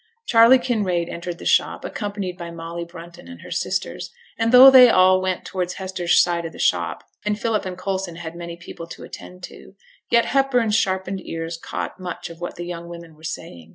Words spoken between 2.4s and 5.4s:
Molly Brunton and her sisters; and though they all